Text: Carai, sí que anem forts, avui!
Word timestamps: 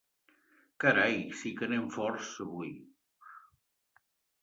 Carai, 0.83 1.19
sí 1.43 1.53
que 1.61 1.69
anem 1.69 1.85
forts, 1.99 2.33
avui! 2.49 2.75